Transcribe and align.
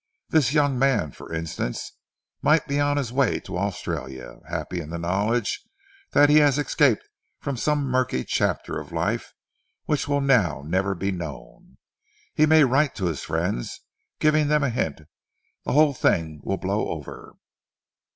This 0.29 0.51
young 0.51 0.79
man, 0.79 1.11
for 1.11 1.31
instance, 1.31 1.91
might 2.41 2.65
be 2.67 2.79
on 2.79 2.97
his 2.97 3.13
way 3.13 3.39
to 3.41 3.59
Australia, 3.59 4.39
happy 4.49 4.81
in 4.81 4.89
the 4.89 4.97
knowledge 4.97 5.61
that 6.13 6.27
he 6.27 6.37
has 6.37 6.57
escaped 6.57 7.07
from 7.39 7.55
some 7.55 7.85
murky 7.85 8.23
chapter 8.23 8.79
of 8.79 8.91
life 8.91 9.35
which 9.85 10.07
will 10.07 10.19
now 10.21 10.63
never 10.65 10.95
be 10.95 11.11
known. 11.11 11.77
He 12.33 12.47
may 12.47 12.63
write 12.63 12.95
to 12.95 13.05
his 13.05 13.21
friends, 13.21 13.81
giving 14.19 14.47
them 14.47 14.63
a 14.63 14.71
hint. 14.71 15.01
The 15.65 15.73
whole 15.73 15.93
thing 15.93 16.41
will 16.43 16.57
blow 16.57 16.89
over." 16.89 17.35